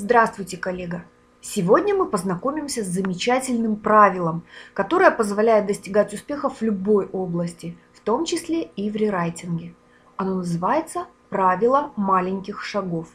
Здравствуйте, 0.00 0.56
коллега! 0.56 1.04
Сегодня 1.40 1.92
мы 1.92 2.06
познакомимся 2.06 2.84
с 2.84 2.86
замечательным 2.86 3.74
правилом, 3.74 4.44
которое 4.72 5.10
позволяет 5.10 5.66
достигать 5.66 6.14
успехов 6.14 6.60
в 6.60 6.62
любой 6.62 7.06
области, 7.06 7.76
в 7.92 7.98
том 7.98 8.24
числе 8.24 8.62
и 8.62 8.90
в 8.90 8.94
рерайтинге. 8.94 9.74
Оно 10.16 10.36
называется 10.36 11.06
«Правило 11.30 11.90
маленьких 11.96 12.62
шагов». 12.62 13.08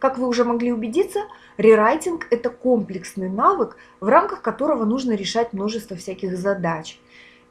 Как 0.00 0.18
вы 0.18 0.26
уже 0.26 0.42
могли 0.42 0.72
убедиться, 0.72 1.20
рерайтинг– 1.56 2.26
это 2.30 2.50
комплексный 2.50 3.28
навык, 3.28 3.76
в 4.00 4.08
рамках 4.08 4.42
которого 4.42 4.84
нужно 4.84 5.12
решать 5.12 5.52
множество 5.52 5.96
всяких 5.96 6.36
задач. 6.36 6.98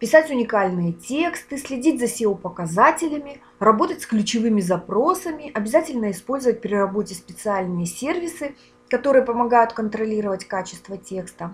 Писать 0.02 0.32
уникальные 0.32 0.94
тексты, 0.94 1.60
следить 1.60 2.00
за 2.00 2.06
SEO-показателями, 2.06 3.40
работать 3.60 4.02
с 4.02 4.08
ключевыми 4.08 4.60
запросами, 4.60 5.52
обязательно 5.54 6.10
использовать 6.10 6.60
при 6.60 6.74
работе 6.74 7.14
специальные 7.14 7.86
сервисы, 7.86 8.56
которые 8.90 9.24
помогают 9.24 9.74
контролировать 9.74 10.46
качество 10.46 10.98
текста. 10.98 11.54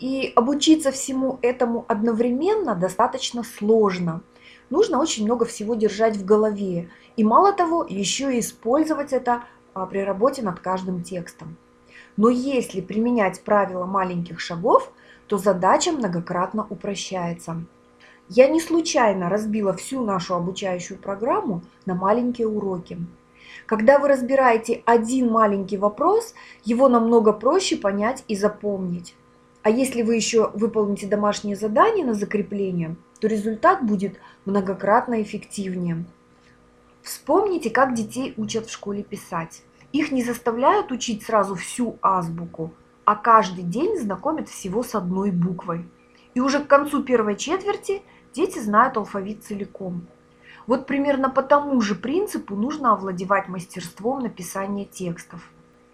И 0.00 0.32
обучиться 0.34 0.90
всему 0.90 1.38
этому 1.40 1.84
одновременно 1.86 2.74
достаточно 2.74 3.44
сложно. 3.44 4.22
Нужно 4.70 4.98
очень 4.98 5.24
много 5.24 5.44
всего 5.44 5.76
держать 5.76 6.16
в 6.16 6.24
голове. 6.24 6.90
И 7.16 7.22
мало 7.22 7.52
того, 7.52 7.86
еще 7.88 8.34
и 8.34 8.40
использовать 8.40 9.12
это 9.12 9.44
а, 9.72 9.86
при 9.86 10.00
работе 10.00 10.42
над 10.42 10.58
каждым 10.58 11.04
текстом. 11.04 11.56
Но 12.16 12.28
если 12.28 12.80
применять 12.80 13.42
правила 13.42 13.84
маленьких 13.86 14.40
шагов, 14.40 14.92
то 15.26 15.38
задача 15.38 15.92
многократно 15.92 16.66
упрощается. 16.68 17.62
Я 18.28 18.48
не 18.48 18.60
случайно 18.60 19.28
разбила 19.28 19.74
всю 19.74 20.04
нашу 20.04 20.34
обучающую 20.34 20.98
программу 20.98 21.62
на 21.86 21.94
маленькие 21.94 22.48
уроки. 22.48 22.98
Когда 23.66 23.98
вы 23.98 24.08
разбираете 24.08 24.82
один 24.84 25.30
маленький 25.30 25.76
вопрос, 25.76 26.34
его 26.64 26.88
намного 26.88 27.32
проще 27.32 27.76
понять 27.76 28.24
и 28.28 28.36
запомнить. 28.36 29.14
А 29.62 29.70
если 29.70 30.02
вы 30.02 30.16
еще 30.16 30.50
выполните 30.54 31.06
домашнее 31.06 31.56
задание 31.56 32.04
на 32.04 32.14
закрепление, 32.14 32.96
то 33.20 33.26
результат 33.26 33.84
будет 33.84 34.18
многократно 34.44 35.20
эффективнее. 35.22 36.04
Вспомните, 37.02 37.70
как 37.70 37.94
детей 37.94 38.34
учат 38.36 38.66
в 38.66 38.72
школе 38.72 39.02
писать. 39.02 39.62
Их 39.92 40.12
не 40.12 40.22
заставляют 40.22 40.92
учить 40.92 41.22
сразу 41.22 41.54
всю 41.54 41.98
азбуку, 42.02 42.72
а 43.06 43.16
каждый 43.16 43.64
день 43.64 43.98
знакомят 43.98 44.48
всего 44.48 44.82
с 44.82 44.94
одной 44.94 45.30
буквой. 45.30 45.88
И 46.34 46.40
уже 46.40 46.60
к 46.60 46.66
концу 46.66 47.02
первой 47.02 47.36
четверти 47.36 48.02
дети 48.34 48.58
знают 48.58 48.98
алфавит 48.98 49.44
целиком. 49.44 50.06
Вот 50.66 50.86
примерно 50.86 51.30
по 51.30 51.42
тому 51.42 51.80
же 51.80 51.94
принципу 51.94 52.54
нужно 52.54 52.92
овладевать 52.92 53.48
мастерством 53.48 54.20
написания 54.20 54.84
текстов. 54.84 55.40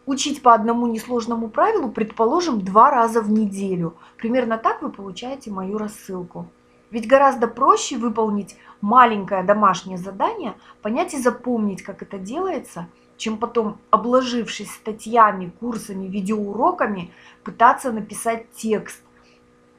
Учить 0.06 0.42
по 0.42 0.52
одному 0.52 0.88
несложному 0.88 1.48
правилу, 1.48 1.88
предположим, 1.88 2.62
два 2.62 2.90
раза 2.90 3.22
в 3.22 3.30
неделю. 3.30 3.94
Примерно 4.18 4.58
так 4.58 4.82
вы 4.82 4.90
получаете 4.90 5.52
мою 5.52 5.78
рассылку. 5.78 6.48
Ведь 6.90 7.06
гораздо 7.06 7.46
проще 7.46 7.96
выполнить 7.96 8.56
маленькое 8.80 9.44
домашнее 9.44 9.98
задание, 9.98 10.54
понять 10.82 11.14
и 11.14 11.22
запомнить, 11.22 11.82
как 11.82 12.02
это 12.02 12.18
делается– 12.18 12.88
чем 13.16 13.38
потом, 13.38 13.78
обложившись 13.90 14.70
статьями, 14.70 15.52
курсами, 15.60 16.06
видеоуроками, 16.06 17.12
пытаться 17.42 17.92
написать 17.92 18.50
текст, 18.52 19.02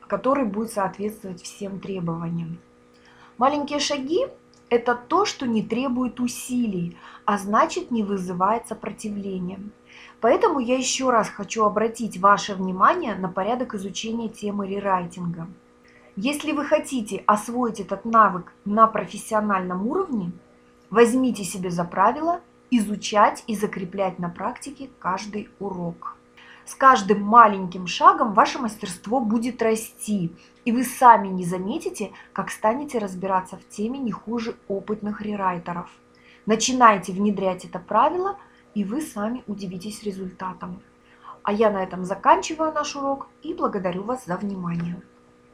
который 0.07 0.45
будет 0.45 0.71
соответствовать 0.71 1.41
всем 1.41 1.79
требованиям. 1.79 2.57
Маленькие 3.37 3.79
шаги– 3.79 4.27
это 4.69 4.95
то, 4.95 5.25
что 5.25 5.45
не 5.45 5.61
требует 5.61 6.19
усилий, 6.19 6.97
а 7.25 7.37
значит 7.37 7.91
не 7.91 8.03
вызывает 8.03 8.67
сопротивления. 8.67 9.59
Поэтому 10.21 10.59
я 10.59 10.77
еще 10.77 11.09
раз 11.09 11.29
хочу 11.29 11.65
обратить 11.65 12.17
ваше 12.17 12.55
внимание 12.55 13.15
на 13.15 13.27
порядок 13.27 13.75
изучения 13.75 14.29
темы 14.29 14.67
рерайтинга. 14.67 15.47
Если 16.15 16.53
вы 16.53 16.63
хотите 16.63 17.23
освоить 17.27 17.81
этот 17.81 18.05
навык 18.05 18.53
на 18.63 18.87
профессиональном 18.87 19.85
уровне, 19.85 20.31
возьмите 20.89 21.43
себе 21.43 21.69
за 21.69 21.83
правило– 21.83 22.39
изучать 22.77 23.43
и 23.47 23.55
закреплять 23.55 24.19
на 24.19 24.29
практике 24.29 24.89
каждый 24.99 25.49
урок. 25.59 26.15
С 26.65 26.73
каждым 26.73 27.21
маленьким 27.21 27.85
шагом 27.85 28.33
ваше 28.33 28.57
мастерство 28.57 29.19
будет 29.19 29.61
расти, 29.61 30.35
и 30.65 30.71
вы 30.71 30.83
сами 30.83 31.27
не 31.27 31.45
заметите, 31.45 32.11
как 32.33 32.49
станете 32.49 32.97
разбираться 32.97 33.57
в 33.57 33.69
теме 33.69 33.99
не 33.99 34.11
хуже 34.11 34.55
опытных 34.67 35.21
рерайтеров. 35.21 35.89
Начинайте 36.47 37.13
внедрять 37.13 37.65
это 37.65 37.79
правило, 37.79 38.37
и 38.73 38.83
вы 38.83 39.01
сами 39.01 39.43
удивитесь 39.47 40.03
результатам. 40.03 40.81
А 41.43 41.53
я 41.53 41.69
на 41.69 41.83
этом 41.83 42.03
заканчиваю 42.03 42.73
наш 42.73 42.95
урок 42.95 43.27
и 43.43 43.53
благодарю 43.53 44.03
вас 44.03 44.25
за 44.25 44.35
внимание. 44.35 45.01